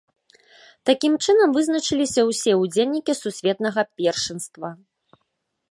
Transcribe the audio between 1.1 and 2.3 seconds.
чынам вызначыліся